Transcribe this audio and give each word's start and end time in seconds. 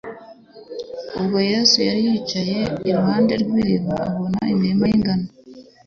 Ubwo 1.19 1.37
Yesu 1.51 1.77
yari 1.87 2.01
acyicaye 2.07 2.57
iruhande 2.89 3.33
rw’iriba, 3.41 3.93
abona 4.07 4.37
imirima 4.53 4.83
y’ingano 4.91 5.27